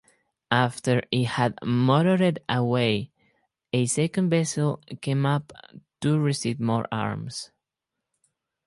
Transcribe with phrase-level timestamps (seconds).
[0.49, 3.11] After it had motored away,
[3.71, 5.53] a second vessel came up
[5.99, 7.51] to receive more arms.